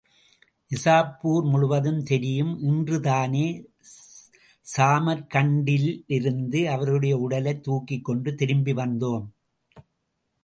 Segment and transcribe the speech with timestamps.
[0.71, 3.65] நிசாப்பூர் முழுவதும் தெரியும் இன்றுதானே
[4.77, 9.27] சாமர்க்கண்டிலிருந்து அவருடைய உடலைத் தூக்கிக் கொண்டு திரும்பி வந்தோம்.